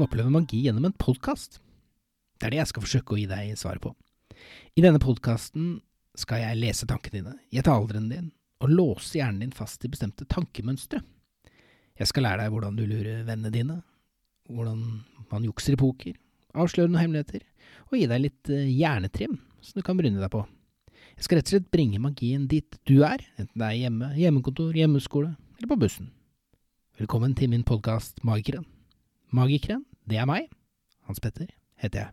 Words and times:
oppleve 0.00 0.30
magi 0.32 0.62
gjennom 0.64 0.86
en 0.88 0.94
podkast? 0.96 1.58
Det 2.40 2.46
er 2.46 2.54
det 2.54 2.60
jeg 2.62 2.70
skal 2.70 2.84
forsøke 2.86 3.12
å 3.12 3.18
gi 3.20 3.26
deg 3.28 3.58
svaret 3.60 3.82
på. 3.84 3.92
I 4.78 4.84
denne 4.84 5.02
podkasten 5.02 5.82
skal 6.18 6.40
jeg 6.40 6.60
lese 6.60 6.88
tankene 6.88 7.18
dine, 7.18 7.34
gjette 7.52 7.74
alderen 7.74 8.08
din, 8.08 8.30
og 8.62 8.72
låse 8.72 9.18
hjernen 9.18 9.42
din 9.44 9.52
fast 9.56 9.84
i 9.84 9.90
bestemte 9.92 10.24
tankemønstre. 10.30 11.02
Jeg 11.98 12.08
skal 12.08 12.24
lære 12.24 12.44
deg 12.44 12.54
hvordan 12.54 12.78
du 12.78 12.86
lurer 12.86 13.22
vennene 13.28 13.52
dine, 13.52 13.78
hvordan 14.48 14.82
man 15.28 15.46
jukser 15.46 15.76
i 15.76 15.80
poker, 15.80 16.16
avsløre 16.56 16.88
noen 16.88 17.02
hemmeligheter, 17.02 17.44
og 17.90 17.98
gi 17.98 18.08
deg 18.08 18.24
litt 18.24 18.52
eh, 18.52 18.68
hjernetrim 18.72 19.38
som 19.60 19.78
du 19.78 19.86
kan 19.86 19.98
bryne 20.00 20.20
deg 20.20 20.32
på. 20.32 20.42
Jeg 21.18 21.26
skal 21.26 21.38
rett 21.38 21.50
og 21.50 21.56
slett 21.58 21.72
bringe 21.74 22.00
magien 22.02 22.48
dit 22.48 22.78
du 22.88 23.02
er, 23.04 23.20
enten 23.36 23.60
det 23.60 23.68
er 23.68 23.80
hjemme, 23.84 24.12
hjemmekontor, 24.16 24.72
hjemmeskole 24.76 25.34
eller 25.58 25.70
på 25.70 25.80
bussen. 25.84 26.12
Velkommen 27.00 27.36
til 27.36 27.52
min 27.52 27.66
podkast 27.66 28.24
Magikeren. 28.26 28.66
Magikeren, 29.34 29.86
det 30.04 30.18
er 30.18 30.26
meg. 30.28 30.50
Hans 31.08 31.20
Petter 31.20 31.46
heter 31.80 31.98
jeg. 32.04 32.10